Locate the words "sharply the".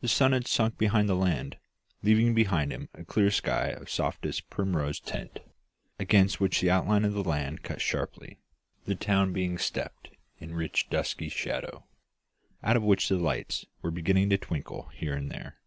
7.82-8.94